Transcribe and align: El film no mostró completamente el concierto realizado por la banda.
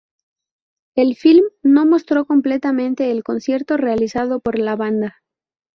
El 0.95 1.15
film 1.15 1.45
no 1.61 1.85
mostró 1.85 2.25
completamente 2.25 3.11
el 3.11 3.23
concierto 3.23 3.77
realizado 3.77 4.39
por 4.39 4.57
la 4.57 4.75
banda. 4.75 5.17